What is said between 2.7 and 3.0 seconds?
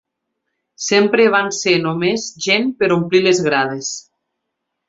per